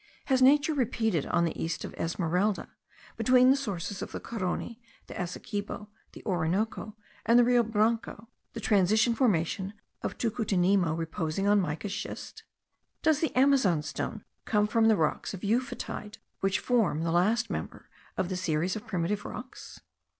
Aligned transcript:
Has 0.25 0.41
nature 0.41 0.73
repeated 0.73 1.27
on 1.27 1.45
the 1.45 1.63
east 1.63 1.85
of 1.85 1.93
Esmeralda, 1.93 2.69
between 3.17 3.51
the 3.51 3.55
sources 3.55 4.01
of 4.01 4.11
the 4.11 4.19
Carony, 4.19 4.81
the 5.05 5.13
Essequibo, 5.13 5.89
the 6.13 6.25
Orinoco, 6.25 6.95
and 7.23 7.37
the 7.37 7.43
Rio 7.43 7.61
Branco, 7.61 8.27
the 8.53 8.59
transition 8.59 9.13
formation 9.13 9.75
of 10.01 10.17
Tucutunemo 10.17 10.97
reposing 10.97 11.45
on 11.47 11.61
mica 11.61 11.87
schist? 11.87 12.41
Does 13.03 13.19
the 13.19 13.31
Amazon 13.35 13.83
stone 13.83 14.25
come 14.45 14.65
from 14.65 14.87
the 14.87 14.97
rocks 14.97 15.35
of 15.35 15.41
euphotide, 15.43 16.17
which 16.39 16.57
form 16.57 17.03
the 17.03 17.11
last 17.11 17.51
member 17.51 17.87
of 18.17 18.29
the 18.29 18.35
series 18.37 18.75
of 18.75 18.87
primitive 18.87 19.23
rocks? 19.23 19.81